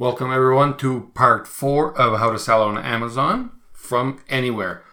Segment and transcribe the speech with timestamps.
[0.00, 4.84] Welcome everyone to part four of how to sell on Amazon from anywhere.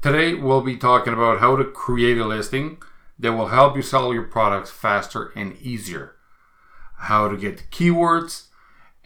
[0.00, 2.78] Today we'll be talking about how to create a listing
[3.18, 6.16] that will help you sell your products faster and easier.
[6.96, 8.44] How to get keywords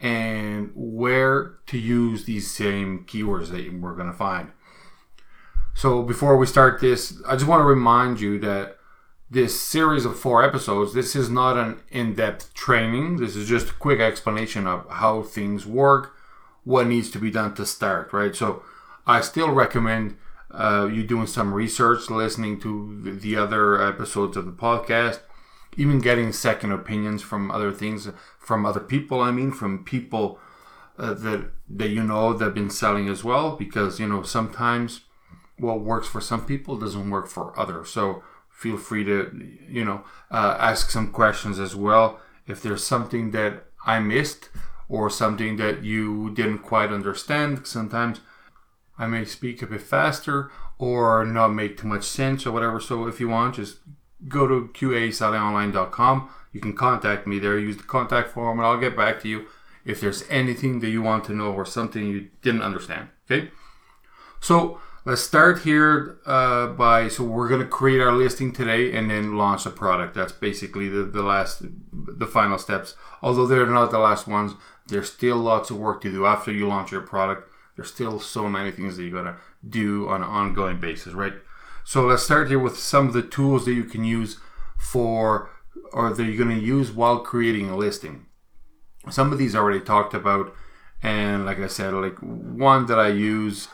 [0.00, 4.52] and where to use these same keywords that we're going to find.
[5.74, 8.77] So before we start this, I just want to remind you that
[9.30, 13.16] this series of four episodes, this is not an in depth training.
[13.16, 16.16] This is just a quick explanation of how things work,
[16.64, 18.34] what needs to be done to start, right?
[18.34, 18.62] So
[19.06, 20.16] I still recommend
[20.50, 25.20] uh, you doing some research, listening to the other episodes of the podcast,
[25.76, 30.38] even getting second opinions from other things, from other people, I mean, from people
[30.98, 35.02] uh, that, that you know that have been selling as well, because, you know, sometimes
[35.58, 37.90] what works for some people doesn't work for others.
[37.90, 38.22] So,
[38.58, 39.18] feel free to
[39.68, 42.20] you know uh, ask some questions as well.
[42.46, 44.48] If there's something that i missed
[44.88, 48.20] or something that you didn't quite understand sometimes
[48.98, 52.80] i may speak a bit faster or not make too much sense or whatever.
[52.80, 53.76] So if you want just
[54.26, 57.58] go to qasellingonline.com you can contact me there.
[57.58, 59.46] Use the contact form and i'll get back to you
[59.84, 63.08] if there's anything that you want to know or something you didn't understand.
[63.30, 63.50] Okay?
[64.40, 69.10] So Let's start here uh, by so we're going to create our listing today and
[69.10, 70.14] then launch a product.
[70.14, 72.94] That's basically the, the last, the final steps.
[73.22, 74.52] Although they're not the last ones,
[74.88, 77.48] there's still lots of work to do after you launch your product.
[77.76, 81.34] There's still so many things that you got to do on an ongoing basis, right?
[81.84, 84.38] So let's start here with some of the tools that you can use
[84.76, 85.50] for
[85.92, 88.26] or that you're going to use while creating a listing.
[89.08, 90.54] Some of these already talked about,
[91.02, 93.68] and like I said, like one that I use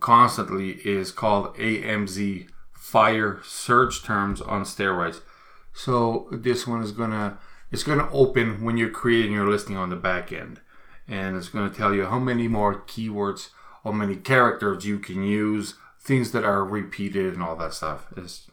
[0.00, 5.20] constantly is called AMZ fire search terms on steroids.
[5.72, 7.38] So this one is gonna
[7.70, 10.60] it's gonna open when you're creating your listing on the back end,
[11.08, 13.48] and it's gonna tell you how many more keywords,
[13.82, 18.06] how many characters you can use, things that are repeated, and all that stuff.
[18.16, 18.48] Is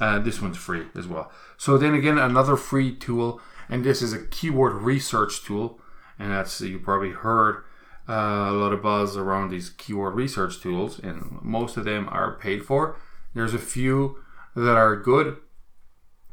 [0.00, 1.30] uh, this one's free as well.
[1.58, 5.80] So then again, another free tool, and this is a keyword research tool,
[6.18, 7.64] and that's you probably heard
[8.12, 12.36] uh, a lot of buzz around these keyword research tools, and most of them are
[12.36, 12.96] paid for.
[13.32, 14.18] There's a few
[14.54, 15.38] that are good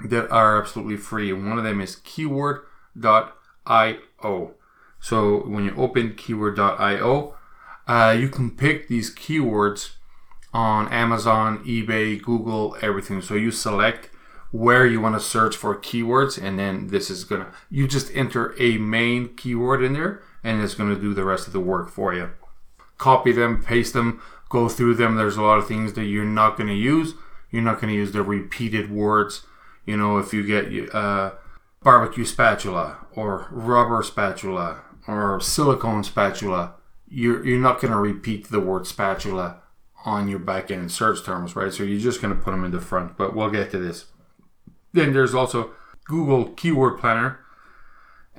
[0.03, 1.31] that are absolutely free.
[1.31, 2.65] One of them is keyword.io.
[4.99, 7.35] So when you open keyword.io,
[7.87, 9.91] uh, you can pick these keywords
[10.53, 13.21] on Amazon, eBay, Google, everything.
[13.21, 14.09] So you select
[14.51, 18.53] where you want to search for keywords, and then this is gonna you just enter
[18.59, 21.89] a main keyword in there and it's going to do the rest of the work
[21.89, 22.31] for you.
[22.97, 25.15] Copy them, paste them, go through them.
[25.15, 27.13] There's a lot of things that you're not going to use.
[27.51, 29.45] You're not going to use the repeated words.
[29.85, 31.31] You know, if you get uh,
[31.81, 36.75] barbecue spatula or rubber spatula or silicone spatula,
[37.07, 39.61] you're, you're not going to repeat the word spatula
[40.05, 41.73] on your back end search terms, right?
[41.73, 44.05] So you're just going to put them in the front, but we'll get to this.
[44.93, 45.71] Then there's also
[46.05, 47.39] Google Keyword Planner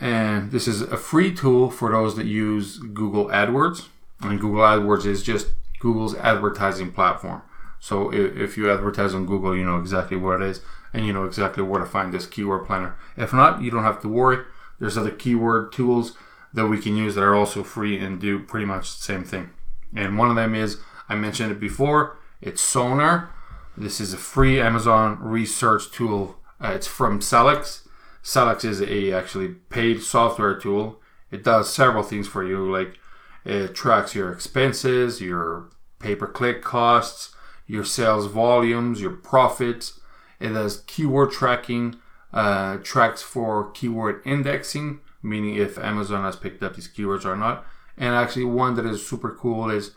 [0.01, 3.89] and this is a free tool for those that use Google AdWords.
[4.23, 7.43] And Google AdWords is just Google's advertising platform.
[7.79, 10.63] So if you advertise on Google, you know exactly what it is
[10.93, 12.97] and you know exactly where to find this keyword planner.
[13.17, 14.45] If not, you don't have to worry.
[14.79, 16.17] There's other keyword tools
[16.53, 19.51] that we can use that are also free and do pretty much the same thing.
[19.95, 20.79] And one of them is,
[21.09, 23.31] I mentioned it before, it's Sonar.
[23.77, 26.39] This is a free Amazon research tool.
[26.61, 27.87] Uh, it's from Sellics
[28.23, 31.01] Sellics is a actually paid software tool.
[31.31, 32.99] It does several things for you, like
[33.45, 37.35] it tracks your expenses, your pay-per-click costs,
[37.67, 40.01] your sales volumes, your profits.
[40.39, 41.97] It does keyword tracking,
[42.33, 47.65] uh, tracks for keyword indexing, meaning if Amazon has picked up these keywords or not.
[47.97, 49.93] And actually, one that is super cool is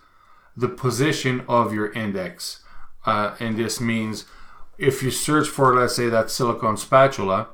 [0.55, 2.63] the position of your index.
[3.05, 4.25] Uh, and this means
[4.77, 7.49] if you search for, let's say, that silicone spatula,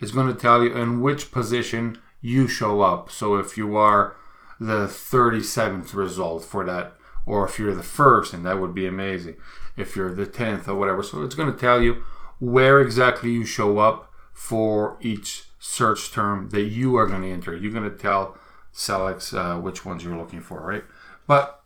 [0.00, 3.10] is going to tell you in which position you show up.
[3.10, 4.16] So if you are
[4.60, 6.94] the 37th result for that,
[7.26, 9.36] or if you're the first, and that would be amazing.
[9.76, 11.02] If you're the 10th or whatever.
[11.02, 12.02] So it's going to tell you
[12.38, 17.56] where exactly you show up for each search term that you are going to enter.
[17.56, 18.36] You're going to tell
[18.72, 20.84] Sellics uh, which ones you're looking for, right?
[21.26, 21.62] But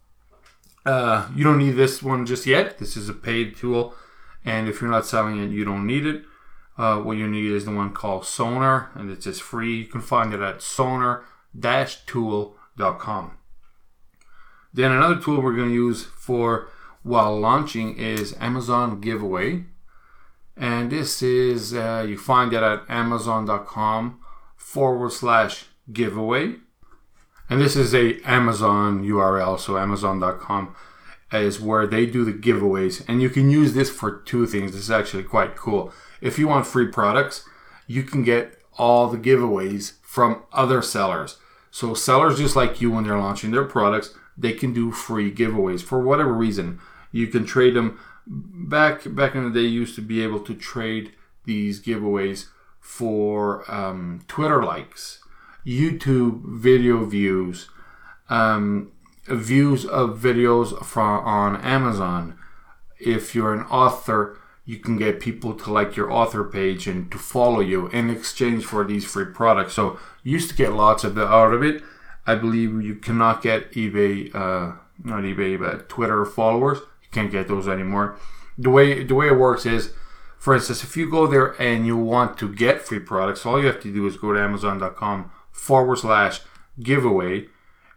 [0.87, 2.79] uh, you don't need this one just yet.
[2.79, 3.95] This is a paid tool.
[4.45, 6.23] And if you're not selling it, you don't need it.
[6.79, 9.79] Uh, what you need is the one called Sonar, and it's just free.
[9.79, 13.33] You can find it at sonar-tool.com.
[14.73, 16.69] Then another tool we're going to use for
[17.03, 19.65] while launching is Amazon Giveaway.
[20.57, 24.21] And this is, uh, you find it at amazon.com
[24.57, 26.57] forward slash giveaway.
[27.49, 30.75] and this is a Amazon URL, so Amazon.com
[31.33, 34.73] is where they do the giveaways, and you can use this for two things.
[34.73, 35.93] This is actually quite cool.
[36.21, 37.45] If you want free products,
[37.87, 41.39] you can get all the giveaways from other sellers.
[41.71, 45.83] So sellers just like you when they're launching their products, they can do free giveaways
[45.83, 46.81] for whatever reason.
[47.13, 51.13] You can trade them back back in the day used to be able to trade
[51.45, 52.47] these giveaways
[52.79, 55.21] for um, Twitter likes,
[55.67, 57.69] YouTube video views,
[58.29, 58.93] um,
[59.27, 62.39] views of videos from on Amazon.
[62.99, 64.39] If you're an author,
[64.69, 68.67] you can get people to like your author page and to follow you in exchange
[68.67, 69.73] for these free products.
[69.73, 71.83] So you used to get lots of the out of it.
[72.27, 74.73] I believe you cannot get eBay, uh,
[75.03, 76.81] not eBay, but Twitter followers.
[76.81, 78.19] You can't get those anymore.
[78.59, 79.95] The way the way it works is,
[80.37, 83.69] for instance, if you go there and you want to get free products, all you
[83.69, 86.43] have to do is go to Amazon.com forward slash
[86.79, 87.49] giveaway,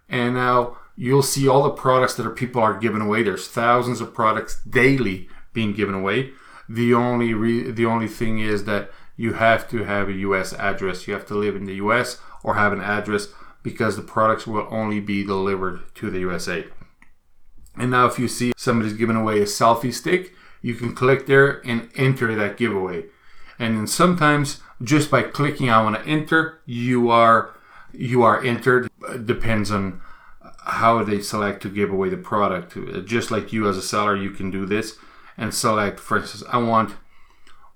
[0.07, 3.23] and now you'll see all the products that are people are giving away.
[3.23, 6.31] There's thousands of products daily being given away.
[6.73, 10.53] The only re- the only thing is that you have to have a U.S.
[10.53, 11.05] address.
[11.05, 12.19] You have to live in the U.S.
[12.43, 13.27] or have an address
[13.61, 16.65] because the products will only be delivered to the USA.
[17.75, 21.61] And now, if you see somebody's giving away a selfie stick, you can click there
[21.67, 23.05] and enter that giveaway.
[23.59, 27.53] And then sometimes, just by clicking I want to enter, you are
[27.91, 28.89] you are entered.
[29.09, 30.01] It depends on
[30.63, 32.77] how they select to give away the product.
[33.05, 34.97] Just like you as a seller, you can do this
[35.37, 36.95] and select, for instance, I want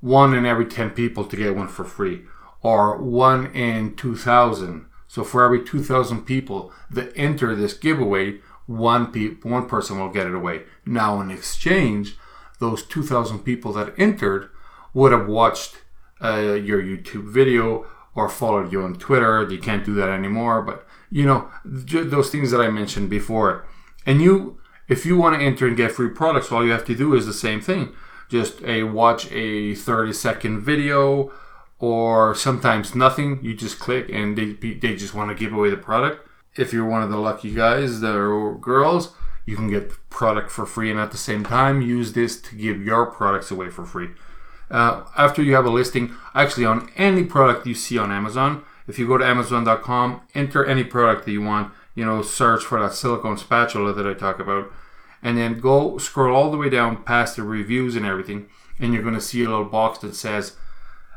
[0.01, 2.23] one in every 10 people to get one for free,
[2.61, 9.35] or one in 2,000 so for every 2,000 people that enter this giveaway, one pe-
[9.43, 10.63] one person will get it away.
[10.85, 12.17] Now in exchange,
[12.59, 14.49] those 2,000 people that entered
[14.93, 15.77] would have watched
[16.21, 19.47] uh, your YouTube video or followed you on Twitter.
[19.49, 23.65] You can't do that anymore, but you know those things that I mentioned before.
[24.05, 26.95] And you, if you want to enter and get free products, all you have to
[26.95, 27.93] do is the same thing.
[28.29, 31.31] Just a watch a 30 second video
[31.79, 33.39] or sometimes nothing.
[33.43, 36.27] You just click and they, they just want to give away the product.
[36.55, 39.13] If you're one of the lucky guys or girls,
[39.45, 42.81] you can get product for free and at the same time use this to give
[42.81, 44.09] your products away for free.
[44.71, 48.97] Uh, after you have a listing, actually on any product you see on Amazon, if
[48.97, 52.94] you go to Amazon.com, enter any product that you want, you know, search for that
[52.94, 54.71] silicone spatula that I talk about,
[55.24, 58.47] and then go scroll all the way down past the reviews and everything,
[58.80, 60.56] and you're going to see a little box that says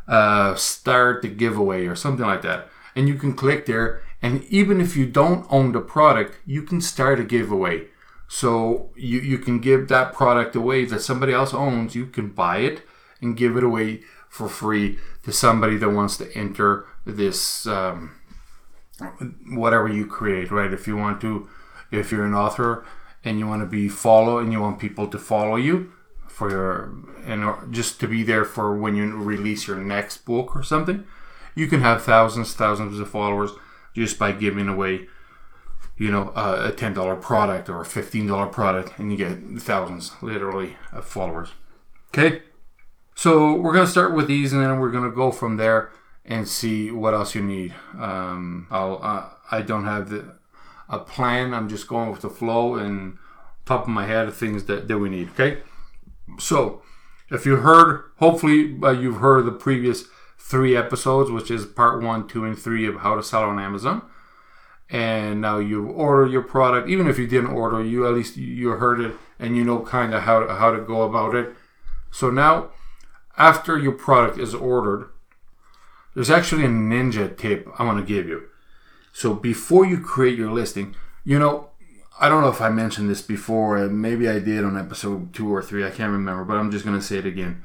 [0.06, 2.68] uh, start the giveaway or something like that.
[2.96, 4.02] And you can click there.
[4.22, 7.88] And even if you don't own the product, you can start a giveaway.
[8.26, 11.94] So you, you can give that product away that somebody else owns.
[11.94, 12.82] You can buy it
[13.20, 18.17] and give it away for free to somebody that wants to enter this um,
[19.50, 20.72] whatever you create, right?
[20.72, 21.48] If you want to,
[21.90, 22.84] if you're an author
[23.24, 25.92] and you want to be follow and you want people to follow you,
[26.38, 26.94] for your
[27.26, 31.04] and uh, just to be there for when you release your next book or something.
[31.56, 33.50] You can have thousands, thousands of followers
[33.92, 35.08] just by giving away,
[35.96, 40.12] you know, a ten dollar product or a fifteen dollar product, and you get thousands,
[40.22, 41.48] literally, of followers.
[42.14, 42.42] Okay,
[43.16, 45.90] so we're gonna start with these, and then we're gonna go from there
[46.28, 47.74] and see what else you need.
[47.98, 50.36] Um, I'll, uh, I don't have the
[50.88, 51.52] a plan.
[51.52, 53.18] I'm just going with the flow and
[53.66, 55.30] top of my head of things that, that we need.
[55.30, 55.58] Okay.
[56.38, 56.82] So,
[57.30, 60.04] if you heard, hopefully uh, you've heard the previous
[60.38, 64.02] three episodes, which is part one, two, and three of how to sell on Amazon.
[64.90, 68.70] And now you order your product, even if you didn't order, you at least you
[68.70, 71.54] heard it and you know kind of how how to go about it.
[72.10, 72.70] So now,
[73.36, 75.10] after your product is ordered,
[76.14, 78.48] there's actually a ninja tip I want to give you.
[79.12, 81.70] So before you create your listing, you know
[82.20, 83.78] I don't know if I mentioned this before.
[83.88, 85.86] Maybe I did on episode two or three.
[85.86, 87.62] I can't remember, but I'm just going to say it again.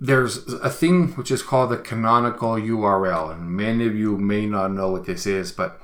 [0.00, 4.72] There's a thing which is called the canonical URL, and many of you may not
[4.72, 5.80] know what this is, but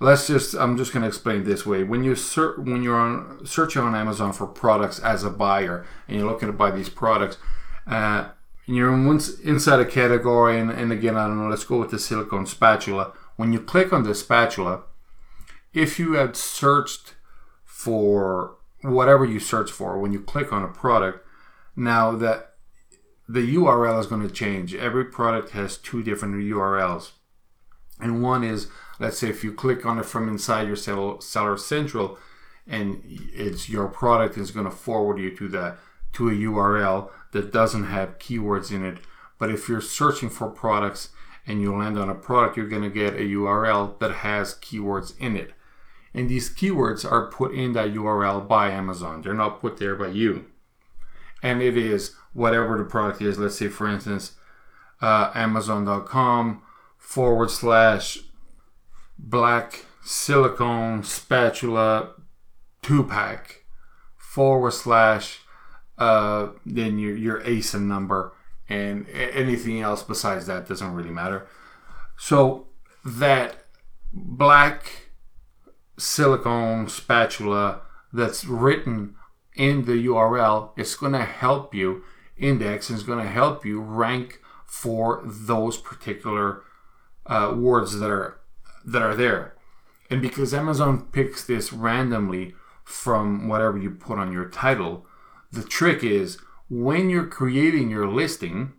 [0.00, 1.82] let's just I'm just going to explain it this way.
[1.82, 6.18] When you search when you're on searching on Amazon for products as a buyer, and
[6.18, 7.38] you're looking to buy these products,
[7.86, 8.28] uh,
[8.66, 11.48] you're once inside a category, and, and again I don't know.
[11.48, 13.12] Let's go with the silicone spatula.
[13.36, 14.82] When you click on the spatula
[15.72, 17.14] if you had searched
[17.64, 21.26] for whatever you search for when you click on a product,
[21.76, 22.54] now that
[23.28, 24.74] the URL is going to change.
[24.74, 27.12] Every product has two different URLs.
[28.00, 32.18] And one is, let's say, if you click on it from inside your Seller Central,
[32.66, 35.78] and it's your product is going to forward you to that
[36.14, 38.98] to a URL that doesn't have keywords in it.
[39.38, 41.10] But if you're searching for products
[41.46, 45.18] and you land on a product, you're going to get a URL that has keywords
[45.18, 45.52] in it.
[46.14, 49.22] And these keywords are put in that URL by Amazon.
[49.22, 50.46] They're not put there by you.
[51.42, 53.38] And it is whatever the product is.
[53.38, 54.32] Let's say, for instance,
[55.00, 56.62] uh, Amazon.com
[56.96, 58.18] forward slash
[59.18, 62.10] black silicone spatula
[62.82, 63.64] two pack
[64.16, 65.40] forward slash
[66.02, 68.32] uh, then your your ASIN number
[68.68, 71.46] and anything else besides that doesn't really matter.
[72.16, 72.66] So
[73.04, 73.66] that
[74.12, 75.10] black
[75.96, 77.82] silicone spatula
[78.12, 79.14] that's written
[79.54, 82.02] in the URL is going to help you
[82.36, 86.62] index and is going to help you rank for those particular
[87.26, 88.40] uh, words that are
[88.84, 89.54] that are there.
[90.10, 95.06] And because Amazon picks this randomly from whatever you put on your title,
[95.52, 98.72] the trick is when you're creating your listing,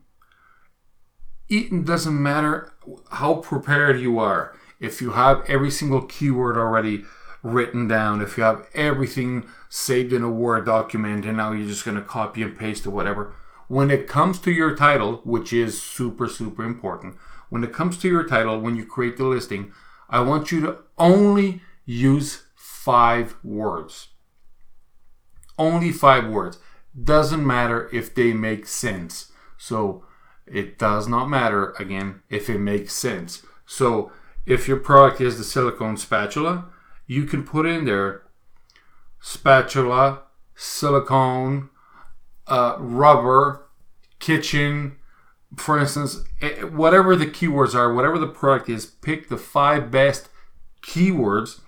[1.47, 2.73] it doesn't matter
[3.11, 4.57] how prepared you are.
[4.79, 7.03] If you have every single keyword already
[7.43, 11.85] written down, if you have everything saved in a Word document and now you're just
[11.85, 13.35] going to copy and paste or whatever,
[13.67, 17.15] when it comes to your title, which is super, super important,
[17.49, 19.71] when it comes to your title, when you create the listing,
[20.09, 24.09] I want you to only use five words.
[25.57, 26.59] Only five words.
[27.01, 29.31] Doesn't matter if they make sense.
[29.57, 30.05] So
[30.45, 33.45] it does not matter again if it makes sense.
[33.65, 34.11] So
[34.45, 36.65] if your product is the silicone spatula,
[37.07, 38.23] you can put in there
[39.19, 40.23] spatula,
[40.55, 41.69] silicone,
[42.47, 43.67] uh, rubber,
[44.19, 44.97] kitchen,
[45.55, 50.29] for instance, eh, whatever the keywords are, whatever the product is, pick the five best
[50.81, 51.61] keywords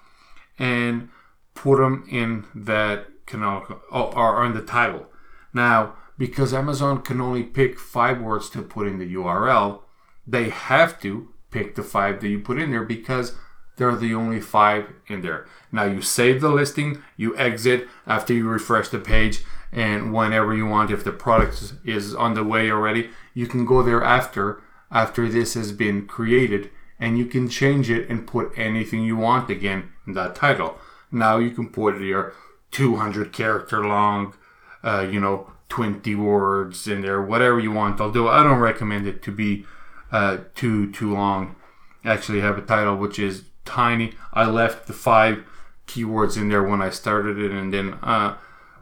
[0.59, 1.09] and
[1.53, 5.07] put them in that canonical oh, or in the title.
[5.53, 9.81] Now, because Amazon can only pick five words to put in the URL,
[10.25, 13.35] they have to pick the five that you put in there because
[13.77, 15.45] they're the only five in there.
[15.71, 20.65] Now you save the listing, you exit after you refresh the page, and whenever you
[20.65, 25.27] want, if the product is on the way already, you can go there after after
[25.27, 29.89] this has been created and you can change it and put anything you want again
[30.07, 30.77] in that title.
[31.11, 32.33] Now you can put your
[32.75, 34.33] 200 character long,
[34.83, 38.01] uh, you know, 20 words in there, whatever you want.
[38.01, 39.65] Although I don't recommend it to be
[40.11, 41.55] uh, too too long.
[42.03, 44.11] I Actually, have a title which is tiny.
[44.33, 45.45] I left the five
[45.87, 48.35] keywords in there when I started it, and then uh,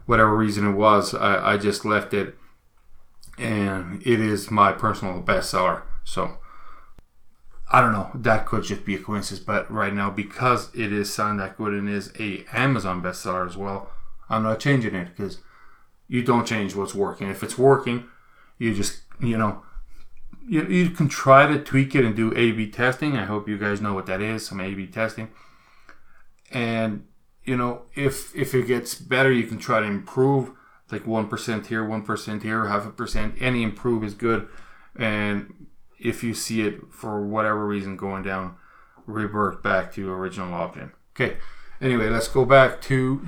[0.06, 2.36] whatever reason it was, I, I just left it,
[3.38, 5.82] and it is my personal bestseller.
[6.02, 6.38] So
[7.74, 8.08] I don't know.
[8.14, 11.72] That could just be a coincidence, but right now because it is selling that good
[11.74, 13.90] and is a Amazon bestseller as well,
[14.30, 15.38] I'm not changing it because
[16.06, 17.28] you don't change what's working.
[17.28, 18.04] If it's working,
[18.58, 19.64] you just you know
[20.46, 23.16] you, you can try to tweak it and do A/B testing.
[23.16, 25.30] I hope you guys know what that is, some A/B testing.
[26.52, 27.08] And
[27.42, 30.52] you know, if if it gets better, you can try to improve,
[30.92, 33.34] like one percent here, one percent here, half a percent.
[33.40, 34.46] Any improve is good.
[34.94, 35.66] And
[35.98, 38.56] if you see it for whatever reason going down,
[39.06, 40.92] revert back to original login.
[41.14, 41.36] Okay.
[41.80, 43.26] Anyway, let's go back to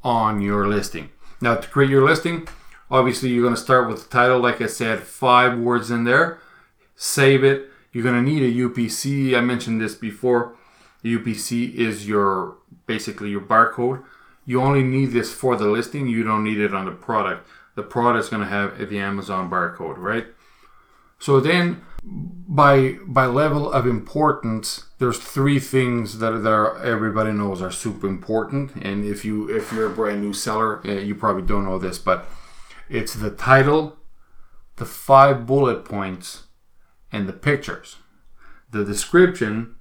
[0.02, 1.10] on your listing.
[1.40, 2.48] Now, to create your listing,
[2.90, 6.38] obviously you're going to start with the title, like I said, five words in there,
[6.96, 7.68] save it.
[7.92, 9.36] You're going to need a UPC.
[9.36, 10.54] I mentioned this before.
[11.02, 12.56] The UPC is your
[12.86, 14.02] basically your barcode.
[14.46, 16.06] You only need this for the listing.
[16.06, 17.46] You don't need it on the product.
[17.74, 20.26] The product is going to have the Amazon barcode, right?
[21.18, 27.60] So then, by by level of importance, there's three things that, that are, everybody knows
[27.60, 28.70] are super important.
[28.76, 32.26] And if you if you're a brand new seller, you probably don't know this, but
[32.88, 33.96] it's the title,
[34.76, 36.44] the five bullet points,
[37.10, 37.96] and the pictures.
[38.70, 39.74] The description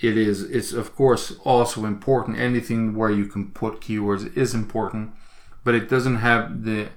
[0.00, 5.10] it is it's of course also important anything where you can put keywords is important
[5.64, 6.90] but it doesn't have the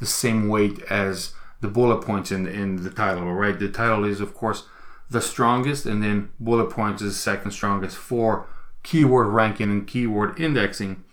[0.00, 3.32] the same weight as the bullet points in in the title.
[3.32, 4.64] Right, the title is of course
[5.12, 8.46] the strongest, and then bullet points is second strongest for
[8.82, 11.04] keyword ranking and keyword indexing.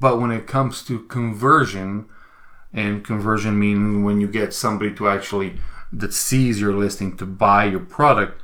[0.00, 2.06] But when it comes to conversion,
[2.72, 5.58] and conversion meaning when you get somebody to actually
[5.92, 8.42] that sees your listing to buy your product,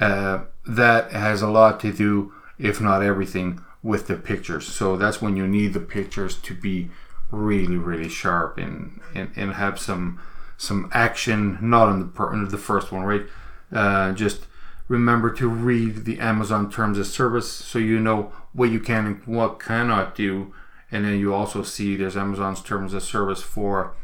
[0.00, 4.66] uh, that has a lot to do, if not everything, with the pictures.
[4.66, 6.90] So that's when you need the pictures to be
[7.30, 10.20] really, really sharp and and, and have some
[10.56, 11.58] some action.
[11.60, 13.26] Not in the per, in the first one, right?
[13.72, 14.46] Uh, just
[14.88, 19.26] remember to read the Amazon terms of service so you know what you can and
[19.26, 20.52] what cannot do.
[20.90, 23.94] And then you also see there's Amazon's terms of service for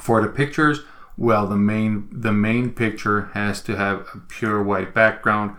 [0.00, 0.80] for the pictures.
[1.16, 5.56] Well, the main the main picture has to have a pure white background.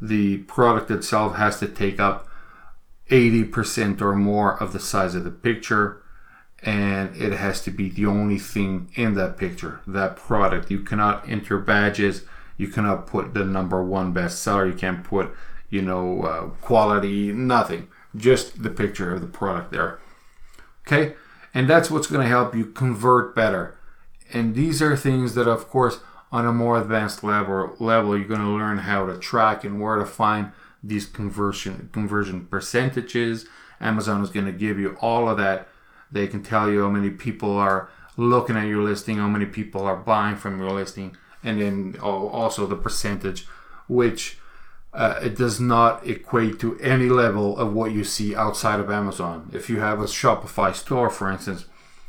[0.00, 2.28] The product itself has to take up
[3.10, 6.02] 80% or more of the size of the picture
[6.62, 10.70] and it has to be the only thing in that picture, that product.
[10.70, 12.22] You cannot enter badges
[12.58, 14.66] you cannot put the number one bestseller.
[14.66, 15.32] You can't put,
[15.70, 17.88] you know, uh, quality, nothing.
[18.14, 20.00] Just the picture of the product there.
[20.86, 21.14] Okay?
[21.54, 23.78] And that's what's going to help you convert better.
[24.32, 26.00] And these are things that, of course,
[26.30, 29.96] on a more advanced level, level you're going to learn how to track and where
[29.96, 33.46] to find these conversion conversion percentages.
[33.80, 35.68] Amazon is going to give you all of that.
[36.10, 39.82] They can tell you how many people are looking at your listing, how many people
[39.82, 43.46] are buying from your listing and then also the percentage,
[43.86, 44.38] which
[44.92, 49.50] uh, it does not equate to any level of what you see outside of Amazon.
[49.52, 51.66] If you have a Shopify store, for instance,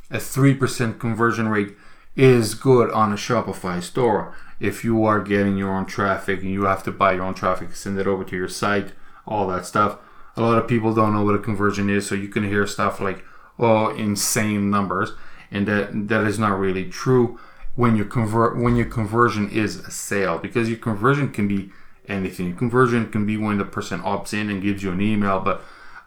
[0.09, 1.75] a 3% conversion rate
[2.15, 4.35] is good on a Shopify store.
[4.59, 7.75] If you are getting your own traffic and you have to buy your own traffic,
[7.75, 8.93] send it over to your site,
[9.27, 9.99] all that stuff.
[10.35, 12.99] A lot of people don't know what a conversion is, so you can hear stuff
[12.99, 13.23] like,
[13.57, 15.11] oh, insane numbers,
[15.51, 17.39] and that that is not really true
[17.79, 21.71] when your convert when your conversion is a sale because your conversion can be
[22.09, 22.47] anything.
[22.47, 25.61] Your conversion can be when the person opts in and gives you an email, but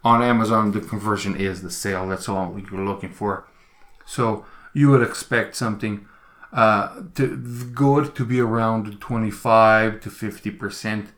[0.05, 2.07] on Amazon the conversion is the sale.
[2.07, 3.49] That's all you're looking for.
[4.05, 4.44] So
[4.75, 6.07] you would expect something
[6.53, 7.38] uh, to,
[7.75, 11.12] good to be around 25 to 50 percent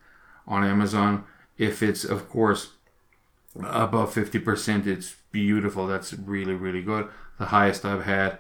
[0.47, 1.25] on Amazon.
[1.59, 2.75] If it's of course
[3.61, 5.89] above 50 percent, it's beautiful.
[5.89, 7.09] That's really really good.
[7.41, 8.39] The highest I've had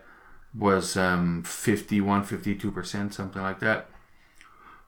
[0.56, 3.88] was um, 51, 52%, something like that.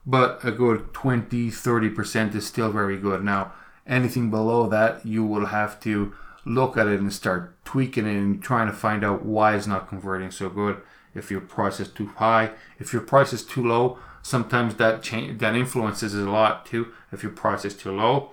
[0.05, 3.23] But a good 20, 30% is still very good.
[3.23, 3.51] Now,
[3.85, 6.13] anything below that, you will have to
[6.45, 9.89] look at it and start tweaking it and trying to find out why it's not
[9.89, 10.81] converting so good.
[11.13, 15.39] If your price is too high, if your price is too low, sometimes that change
[15.39, 16.93] that influences a lot too.
[17.11, 18.31] If your price is too low,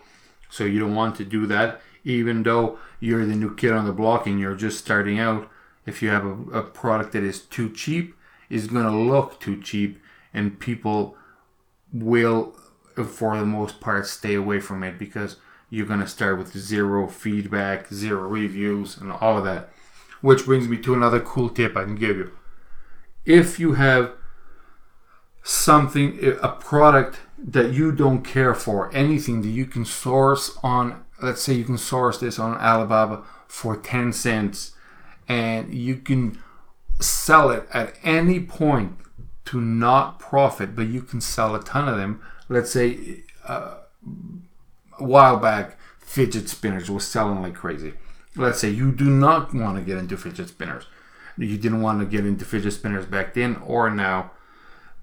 [0.51, 1.81] so you don't want to do that.
[2.05, 5.49] Even though you're the new kid on the block and you're just starting out,
[5.87, 8.15] if you have a, a product that is too cheap,
[8.49, 10.01] is going to look too cheap,
[10.33, 11.17] and people
[11.93, 12.55] will,
[13.07, 15.37] for the most part, stay away from it because
[15.71, 19.71] you're going to start with zero feedback, zero reviews, and all of that.
[20.21, 22.33] Which brings me to another cool tip I can give you.
[23.25, 24.13] If you have
[25.43, 31.43] something, a product that you don't care for, anything that you can source on, let's
[31.43, 34.74] say you can source this on Alibaba for 10 cents
[35.29, 36.39] and you can
[37.01, 38.97] sell it at any point
[39.47, 42.21] to not profit, but you can sell a ton of them.
[42.49, 43.77] Let's say uh,
[44.99, 47.95] a while back, fidget spinners were selling like crazy.
[48.37, 50.87] Let's say you do not want to get into fidget spinners.
[51.37, 54.31] You didn't want to get into fidget spinners back then or now,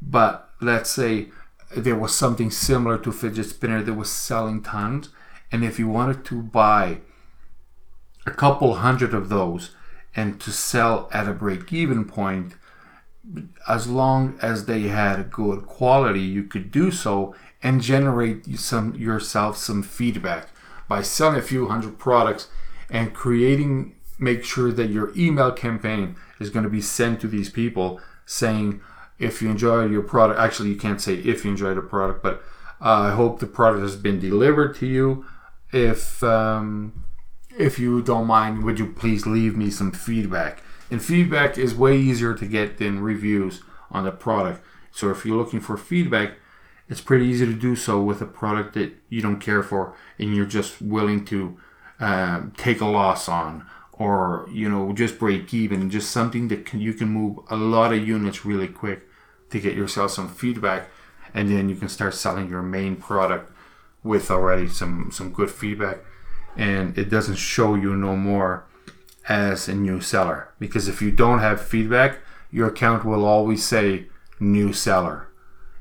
[0.02, 1.28] but let's say
[1.76, 5.10] there was something similar to fidget spinner that was selling tons,
[5.52, 7.00] and if you wanted to buy
[8.26, 9.72] a couple hundred of those
[10.16, 12.54] and to sell at a break even point
[13.68, 19.58] as long as they had good quality you could do so and generate some yourself
[19.58, 20.50] some feedback
[20.88, 22.48] by selling a few hundred products
[22.90, 27.50] and creating make sure that your email campaign is going to be sent to these
[27.50, 28.82] people saying
[29.20, 32.44] if you enjoy your product actually you can't say if you enjoy the product but
[32.82, 35.26] uh, i hope the product has been delivered to you.
[35.72, 37.06] If um,
[37.58, 40.62] if you don't mind, would you please leave me some feedback?
[40.90, 44.64] And feedback is way easier to get than reviews on the product.
[44.92, 46.34] So if you're looking for feedback,
[46.90, 50.36] it's pretty easy to do so with a product that you don't care for and
[50.36, 51.58] you're just willing to
[52.02, 56.82] uh, take a loss on or you know just break even just something that can,
[56.82, 59.08] you can move a lot of units really quick
[59.52, 60.90] to get yourself some feedback
[61.34, 63.52] and then you can start selling your main product
[64.04, 66.00] with already some some good feedback
[66.56, 68.66] and it doesn't show you no more
[69.30, 72.20] as a new seller because if you don't have feedback,
[72.52, 74.08] your account will always say
[74.40, 75.28] new seller.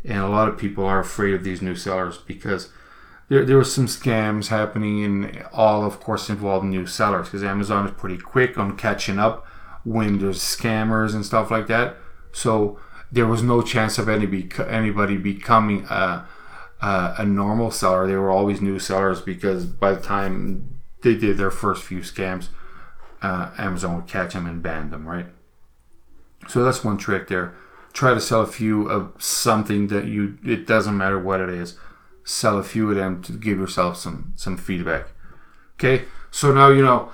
[0.05, 2.71] And a lot of people are afraid of these new sellers because
[3.29, 7.87] there, there were some scams happening and all of course involved new sellers because Amazon
[7.87, 9.47] is pretty quick on catching up
[9.85, 11.97] when there's scammers and stuff like that.
[12.33, 12.79] So
[13.11, 16.27] there was no chance of anybody anybody becoming a,
[16.83, 18.07] a, a normal seller.
[18.07, 22.49] They were always new sellers because by the time they did their first few scams,
[23.23, 25.27] uh, Amazon would catch them and ban them, right?
[26.49, 27.55] So that's one trick there.
[27.93, 30.39] Try to sell a few of something that you.
[30.45, 31.77] It doesn't matter what it is.
[32.25, 35.09] Sell a few of them to give yourself some some feedback.
[35.75, 37.13] Okay, so now you know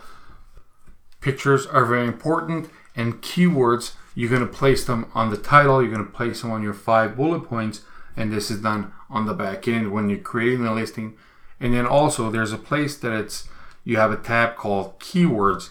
[1.21, 5.93] pictures are very important and keywords you're going to place them on the title you're
[5.93, 7.81] going to place them on your five bullet points
[8.17, 11.17] and this is done on the back end when you're creating the listing.
[11.61, 13.49] And then also there's a place that it's
[13.85, 15.71] you have a tab called keywords.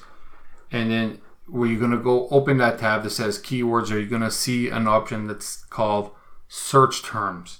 [0.71, 4.10] And then where you're going to go open that tab that says keywords or you're
[4.10, 6.12] going to see an option that's called
[6.47, 7.60] search terms.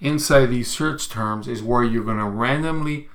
[0.00, 3.08] Inside these search terms is where you're going to randomly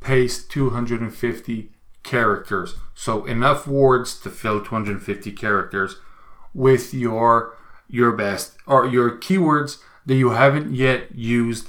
[0.00, 1.70] paste 250
[2.02, 2.76] characters.
[2.94, 5.96] So enough words to fill 250 characters
[6.54, 7.56] with your
[7.88, 11.68] your best or your keywords that you haven't yet used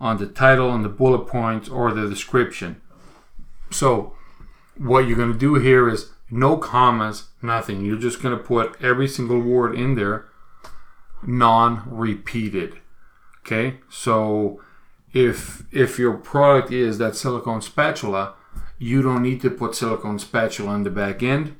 [0.00, 2.80] on the title and the bullet points or the description
[3.72, 4.14] so
[4.76, 7.84] what you're going to do here is no commas, nothing.
[7.84, 10.26] You're just going to put every single word in there
[11.24, 12.78] non-repeated.
[13.40, 13.78] Okay?
[13.88, 14.60] So
[15.12, 18.34] if if your product is that silicone spatula,
[18.78, 21.56] you don't need to put silicone spatula in the back end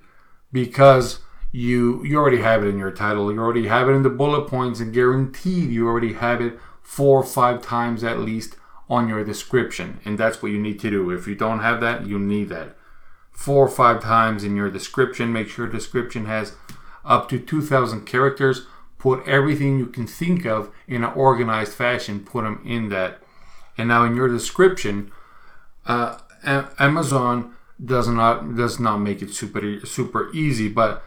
[0.52, 1.20] because
[1.52, 3.32] you you already have it in your title.
[3.32, 7.20] You already have it in the bullet points and guaranteed you already have it four
[7.20, 8.56] or five times at least
[8.88, 10.00] on your description.
[10.04, 11.10] And that's what you need to do.
[11.10, 12.76] If you don't have that, you need that
[13.30, 15.32] four or five times in your description.
[15.32, 16.54] Make sure description has
[17.04, 18.66] up to 2,000 characters.
[18.98, 22.20] Put everything you can think of in an organized fashion.
[22.20, 23.18] Put them in that.
[23.76, 25.10] And now in your description,
[25.86, 31.02] uh, Amazon does not does not make it super super easy, but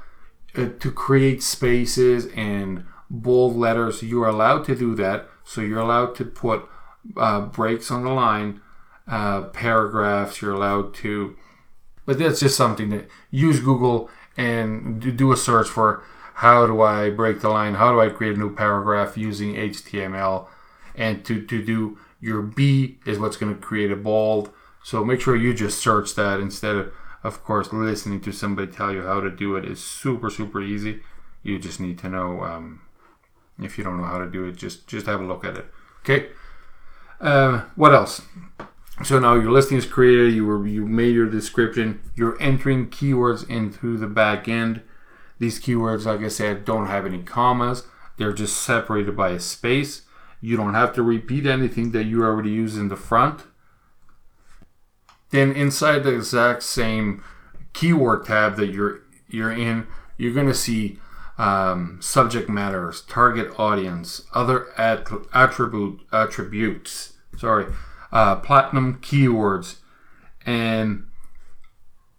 [0.55, 5.29] to create spaces and bold letters, you are allowed to do that.
[5.43, 6.67] So you're allowed to put
[7.17, 8.61] uh, breaks on the line,
[9.07, 10.41] uh, paragraphs.
[10.41, 11.35] You're allowed to
[12.05, 16.03] but that's just something that use Google and do a search for
[16.35, 17.75] how do I break the line?
[17.75, 20.47] How do I create a new paragraph using HTML?
[20.93, 24.51] And to, to do your B is what's going to create a bold.
[24.83, 26.93] So make sure you just search that instead of,
[27.25, 31.01] of course, listening to somebody tell you how to do it is super, super easy.
[31.41, 32.43] You just need to know.
[32.43, 32.81] Um,
[33.59, 35.65] if you don't know how to do it, just just have a look at it.
[36.01, 36.29] Okay.
[37.19, 38.21] Uh, what else?
[39.03, 40.33] So now your listing is created.
[40.33, 42.01] You were you made your description.
[42.15, 44.81] You're entering keywords in through the back end.
[45.39, 47.87] These keywords, like I said, don't have any commas.
[48.17, 50.03] They're just separated by a space.
[50.41, 53.43] You don't have to repeat anything that you already use in the front.
[55.35, 57.23] Then inside the exact same
[57.73, 60.99] keyword tab that you're you're in, you're going to see
[61.37, 67.13] um, subject matters, target audience, other attribute attributes.
[67.37, 67.65] Sorry
[68.15, 69.79] uh, platinum keywords,
[70.45, 71.07] and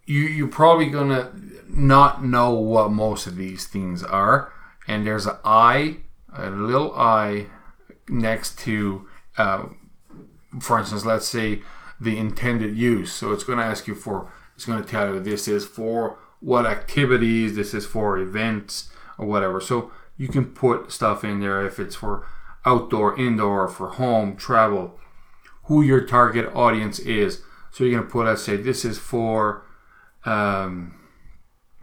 [0.05, 1.31] you you're probably gonna
[1.67, 4.53] not know what most of these things are.
[4.87, 5.97] And there's an I,
[6.31, 7.47] a little I,
[8.07, 9.65] next to, uh,
[10.61, 11.63] for instance, let's say
[11.99, 13.11] the intended use.
[13.11, 14.31] So it's going to ask you for.
[14.55, 19.25] It's going to tell you this is for what activities, this is for events or
[19.27, 19.61] whatever.
[19.61, 22.27] So you can put stuff in there if it's for
[22.65, 24.99] outdoor, indoor, for home, travel,
[25.65, 27.41] who your target audience is.
[27.71, 29.65] So you're going to put, let's say, this is for
[30.25, 30.95] um,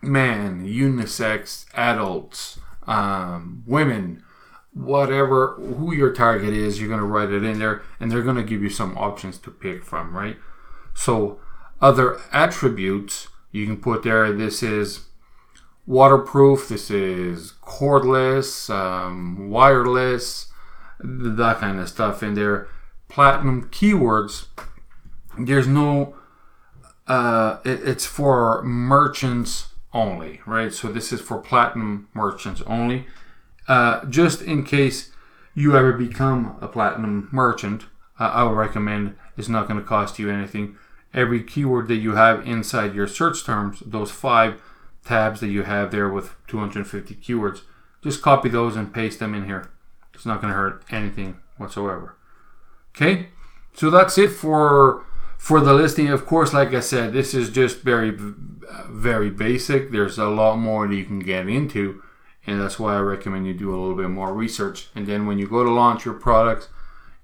[0.02, 4.22] men, unisex, adults, um, women,
[4.74, 8.36] whatever, who your target is, you're going to write it in there and they're going
[8.36, 10.36] to give you some options to pick from, right?
[10.94, 11.40] So
[11.80, 15.06] other attributes you can put there, this is
[15.86, 20.48] waterproof, this is cordless, um, wireless,
[21.00, 22.68] that kind of stuff in there
[23.14, 24.46] platinum keywords,
[25.38, 26.16] there's no,
[27.06, 30.72] uh, it, it's for merchants only, right?
[30.72, 33.06] So this is for platinum merchants only.
[33.66, 35.10] Uh, just in case
[35.54, 37.84] you ever become a platinum merchant,
[38.18, 40.76] uh, I would recommend it's not going to cost you anything.
[41.12, 44.60] Every keyword that you have inside your search terms, those five
[45.04, 47.60] tabs that you have there with 250 keywords,
[48.02, 49.70] just copy those and paste them in here.
[50.12, 52.16] It's not going to hurt anything whatsoever.
[52.96, 53.28] Okay,
[53.74, 55.04] so that's it for
[55.44, 58.16] for the listing, of course, like I said, this is just very,
[58.88, 59.90] very basic.
[59.90, 62.02] There's a lot more that you can get into,
[62.46, 64.88] and that's why I recommend you do a little bit more research.
[64.94, 66.68] And then when you go to launch your product,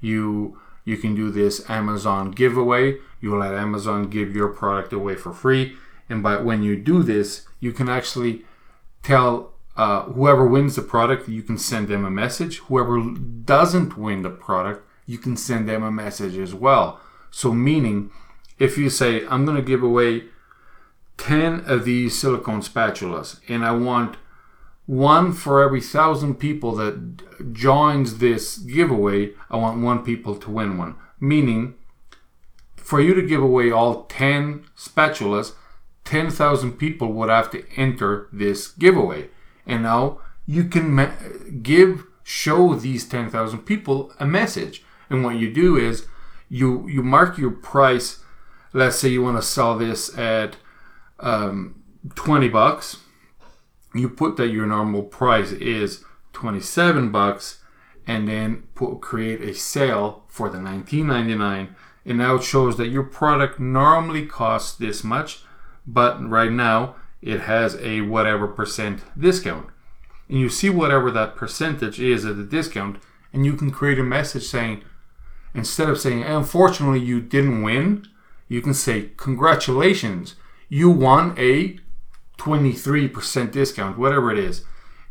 [0.00, 2.96] you you can do this Amazon giveaway.
[3.20, 5.76] You let Amazon give your product away for free,
[6.08, 8.44] and by when you do this, you can actually
[9.02, 12.58] tell uh, whoever wins the product, you can send them a message.
[12.58, 17.00] Whoever doesn't win the product, you can send them a message as well.
[17.30, 18.10] So, meaning,
[18.58, 20.24] if you say, I'm going to give away
[21.16, 24.16] 10 of these silicone spatulas, and I want
[24.90, 30.78] one for every thousand people that joins this giveaway, I want one people to win
[30.78, 30.96] one.
[31.20, 31.74] Meaning,
[32.74, 35.52] for you to give away all 10 spatulas,
[36.04, 39.28] 10,000 people would have to enter this giveaway.
[39.64, 44.82] And now you can give, show these 10,000 people a message.
[45.08, 46.08] And what you do is
[46.48, 48.24] you, you mark your price.
[48.72, 50.56] Let's say you want to sell this at
[51.20, 51.80] um,
[52.16, 52.96] 20 bucks.
[53.94, 57.60] You put that your normal price is 27 bucks
[58.06, 61.74] and then put, create a sale for the 19.99
[62.06, 65.42] and now it shows that your product normally costs this much
[65.86, 69.68] but right now it has a whatever percent discount.
[70.28, 72.98] And you see whatever that percentage is at the discount,
[73.32, 74.82] and you can create a message saying,
[75.54, 78.06] instead of saying, unfortunately, you didn't win,
[78.48, 80.36] you can say, congratulations,
[80.68, 81.78] you won a
[82.40, 84.64] 23% discount, whatever it is.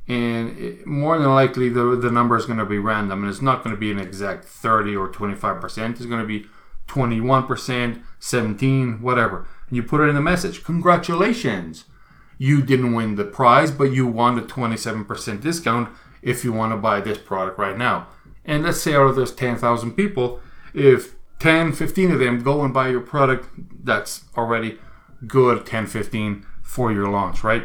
[0.08, 3.42] And it, more than likely, the, the number is going to be random, and it's
[3.42, 5.92] not going to be an exact 30 or 25%.
[5.92, 6.48] It's going to be
[6.88, 9.48] 21%, 17, whatever.
[9.68, 10.64] And you put it in the message.
[10.64, 11.86] Congratulations.
[12.40, 15.90] You didn't win the prize, but you won the 27% discount
[16.24, 18.08] if you want to buy this product right now.
[18.44, 20.40] And let's say out of those 10,000 people,
[20.74, 23.48] if 10, 15 of them go and buy your product,
[23.84, 24.80] that's already
[25.28, 27.64] good 10, 15 for your launch, right?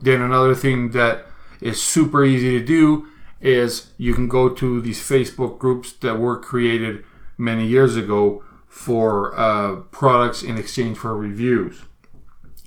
[0.00, 1.26] Then another thing that
[1.60, 3.06] is super easy to do
[3.42, 7.04] is you can go to these Facebook groups that were created
[7.36, 11.82] many years ago for uh, products in exchange for reviews.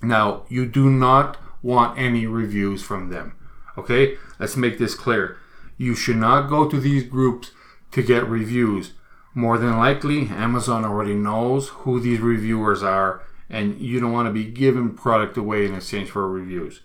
[0.04, 3.34] Now, you do not want any reviews from them.
[3.76, 4.18] Okay?
[4.38, 5.38] Let's make this clear.
[5.80, 7.50] You should not go to these groups
[7.92, 8.92] to get reviews.
[9.34, 14.34] More than likely, Amazon already knows who these reviewers are, and you don't want to
[14.34, 16.82] be giving product away in exchange for reviews.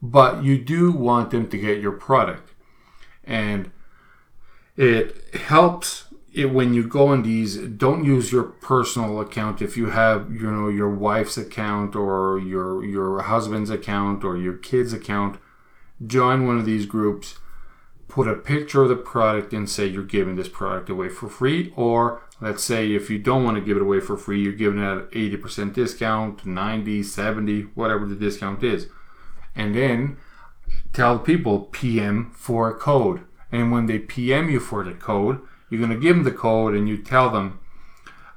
[0.00, 2.52] But you do want them to get your product.
[3.24, 3.70] And
[4.76, 9.60] it helps it, when you go on these, don't use your personal account.
[9.60, 14.56] If you have, you know, your wife's account or your your husband's account or your
[14.56, 15.38] kid's account,
[16.06, 17.38] join one of these groups.
[18.06, 21.72] Put a picture of the product and say you're giving this product away for free.
[21.76, 24.80] Or let's say if you don't want to give it away for free, you're giving
[24.80, 28.88] it at 80% discount, 90, 70, whatever the discount is.
[29.54, 30.18] And then
[30.92, 33.22] tell people PM for a code.
[33.50, 36.74] And when they PM you for the code, you're going to give them the code
[36.74, 37.60] and you tell them,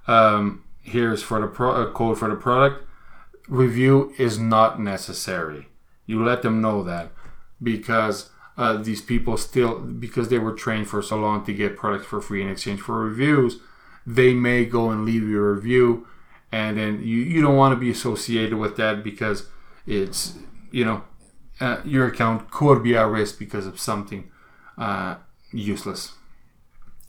[0.07, 2.85] um, here's for the pro- code for the product.
[3.47, 5.67] Review is not necessary.
[6.05, 7.11] You let them know that
[7.61, 12.05] because uh, these people still, because they were trained for so long to get products
[12.05, 13.59] for free in exchange for reviews,
[14.05, 16.07] they may go and leave you a review.
[16.51, 19.47] And then you, you don't want to be associated with that because
[19.87, 20.33] it's,
[20.71, 21.03] you know,
[21.59, 24.29] uh, your account could be at risk because of something
[24.77, 25.15] uh,
[25.51, 26.13] useless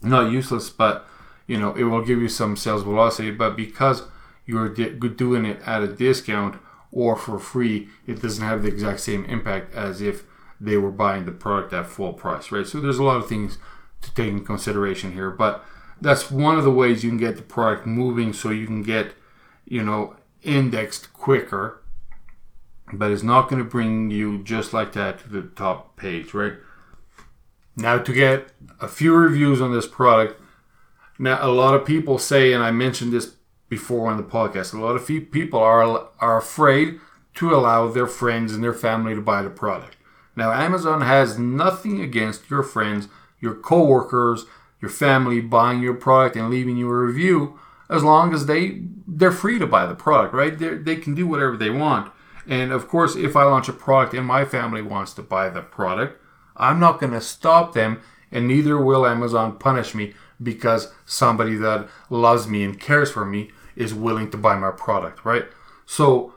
[0.03, 1.07] not useless, but
[1.47, 3.31] you know it will give you some sales velocity.
[3.31, 4.03] But because
[4.45, 6.59] you're doing it at a discount
[6.91, 10.23] or for free, it doesn't have the exact same impact as if
[10.59, 12.67] they were buying the product at full price, right?
[12.67, 13.57] So there's a lot of things
[14.01, 15.65] to take in consideration here, but
[16.03, 19.13] that's one of the ways you can get the product moving so you can get,
[19.65, 21.81] you know, indexed quicker.
[22.91, 26.53] But it's not going to bring you just like that to the top page, right?
[27.75, 30.39] Now, to get a few reviews on this product,
[31.17, 33.35] now a lot of people say, and I mentioned this
[33.69, 36.99] before on the podcast, a lot of people are are afraid
[37.35, 39.95] to allow their friends and their family to buy the product.
[40.35, 43.07] Now, Amazon has nothing against your friends,
[43.39, 44.45] your coworkers,
[44.83, 47.57] your family buying your product and leaving you a review,
[47.89, 50.59] as long as they they're free to buy the product, right?
[50.59, 52.11] they they can do whatever they want.
[52.45, 55.61] And of course, if I launch a product and my family wants to buy the
[55.61, 56.21] product,
[56.57, 61.87] I'm not going to stop them, and neither will Amazon punish me because somebody that
[62.09, 65.45] loves me and cares for me is willing to buy my product, right?
[65.85, 66.33] So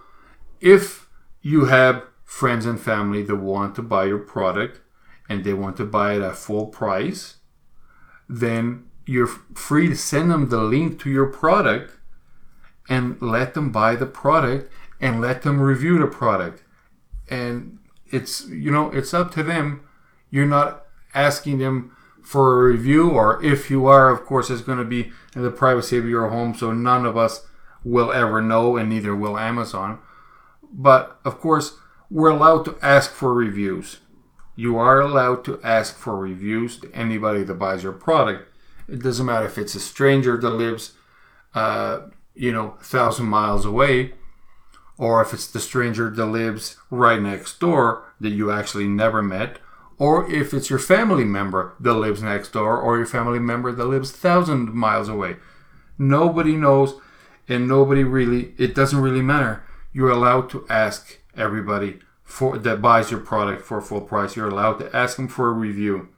[0.60, 1.08] if
[1.42, 4.78] you have friends and family that want to buy your product
[5.28, 7.38] and they want to buy it at full price,
[8.28, 11.94] then you're free to send them the link to your product
[12.88, 16.62] and let them buy the product and let them review the product.
[17.28, 17.78] And
[18.10, 19.82] it's you know it's up to them.
[20.30, 20.84] You're not
[21.14, 25.12] asking them for a review, or if you are, of course, it's going to be
[25.36, 27.46] in the privacy of your home, so none of us
[27.84, 30.00] will ever know, and neither will Amazon.
[30.72, 31.76] But of course,
[32.10, 34.00] we're allowed to ask for reviews.
[34.56, 38.50] You are allowed to ask for reviews to anybody that buys your product.
[38.88, 40.92] It doesn't matter if it's a stranger that lives,
[41.54, 44.14] uh, you know, a thousand miles away,
[44.96, 49.58] or if it's the stranger that lives right next door that you actually never met,
[49.98, 53.84] or if it's your family member that lives next door, or your family member that
[53.84, 55.36] lives a thousand miles away.
[55.98, 56.94] Nobody knows,
[57.46, 59.64] and nobody really, it doesn't really matter.
[59.92, 64.36] You're allowed to ask everybody for that buys your product for full price.
[64.36, 66.08] You're allowed to ask them for a review.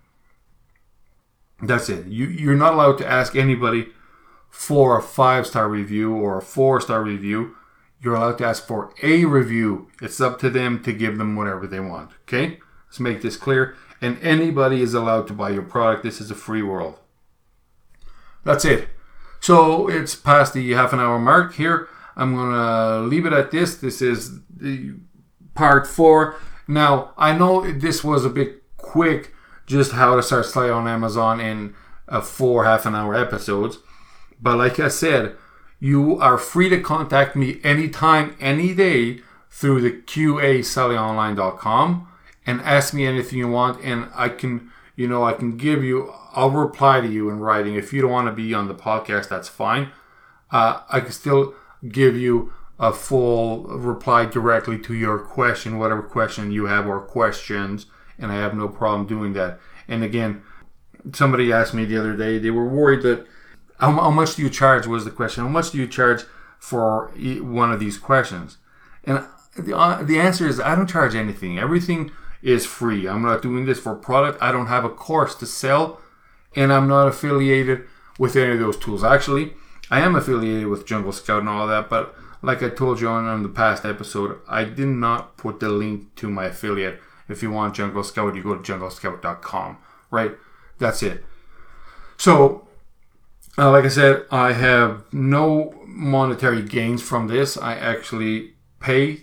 [1.62, 2.06] That's it.
[2.06, 3.88] You you're not allowed to ask anybody
[4.48, 7.54] for a five star review or a four star review.
[8.00, 9.88] You're allowed to ask for a review.
[10.00, 12.12] It's up to them to give them whatever they want.
[12.22, 12.58] Okay?
[12.86, 13.76] Let's make this clear.
[14.00, 16.04] And anybody is allowed to buy your product.
[16.04, 16.98] This is a free world.
[18.44, 18.88] That's it.
[19.40, 21.88] So it's past the half an hour mark here.
[22.16, 23.76] I'm gonna leave it at this.
[23.76, 24.94] This is the
[25.58, 26.36] part four.
[26.68, 29.34] Now I know this was a bit quick,
[29.66, 31.74] just how to start selling on Amazon in
[32.06, 33.78] uh, four half an hour episodes.
[34.40, 35.34] But like I said,
[35.80, 40.64] you are free to contact me anytime, any day through the QA
[42.46, 46.14] and ask me anything you want, and I can, you know, I can give you.
[46.34, 47.74] I'll reply to you in writing.
[47.74, 49.90] If you don't want to be on the podcast, that's fine.
[50.52, 51.54] Uh, I can still
[51.88, 57.86] give you a full reply directly to your question, whatever question you have or questions,
[58.18, 59.58] and I have no problem doing that.
[59.88, 60.42] And again,
[61.12, 63.26] somebody asked me the other day, they were worried that
[63.80, 65.44] how, how much do you charge was the question.
[65.44, 66.22] How much do you charge
[66.58, 68.58] for one of these questions?
[69.04, 69.24] And
[69.56, 71.58] the, uh, the answer is I don't charge anything.
[71.58, 72.10] Everything
[72.42, 73.08] is free.
[73.08, 74.40] I'm not doing this for product.
[74.40, 76.00] I don't have a course to sell,
[76.54, 77.84] and I'm not affiliated
[78.18, 79.04] with any of those tools.
[79.04, 79.54] Actually,
[79.90, 83.24] I am affiliated with Jungle Scout and all that, but like I told you on,
[83.26, 87.00] on the past episode, I did not put the link to my affiliate.
[87.28, 89.78] If you want Jungle Scout, you go to junglescout.com,
[90.10, 90.32] right?
[90.78, 91.24] That's it.
[92.16, 92.68] So,
[93.56, 97.56] uh, like I said, I have no monetary gains from this.
[97.56, 99.22] I actually pay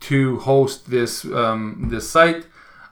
[0.00, 2.46] to host this um, this site.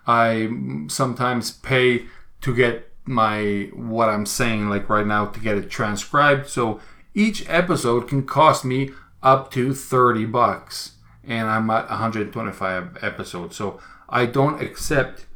[0.06, 0.48] I
[0.88, 2.06] sometimes pay
[2.40, 6.48] to get my what I'm saying like right now to get it transcribed.
[6.48, 6.80] So
[7.14, 8.90] each episode can cost me
[9.22, 10.92] up to 30 bucks
[11.24, 13.56] and I'm at 125 episodes.
[13.56, 15.26] So I don't accept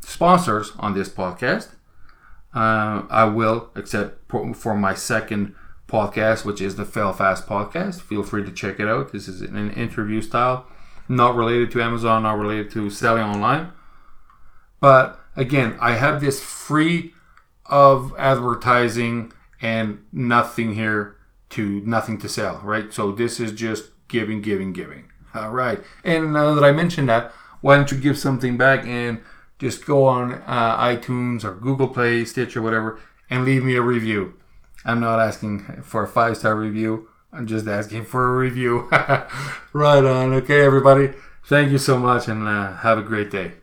[0.00, 1.74] sponsors on this podcast.
[2.54, 5.54] Uh, I will accept for my second
[5.86, 8.00] podcast, which is the Fail Fast podcast.
[8.00, 9.12] Feel free to check it out.
[9.12, 10.66] This is an interview style,
[11.08, 13.72] not related to Amazon, not related to selling online.
[14.80, 17.12] But again, I have this free
[17.66, 21.16] of advertising and nothing here
[21.50, 22.92] to nothing to sell, right?
[22.92, 25.10] So this is just giving, giving, giving.
[25.34, 25.80] All right.
[26.04, 29.20] And now that I mentioned that, why don't you give something back and
[29.58, 33.82] just go on uh, iTunes or Google Play, Stitch, or whatever, and leave me a
[33.82, 34.34] review.
[34.84, 37.08] I'm not asking for a five star review.
[37.32, 38.88] I'm just asking for a review.
[39.72, 40.32] right on.
[40.32, 41.12] Okay, everybody.
[41.44, 43.59] Thank you so much and uh, have a great day.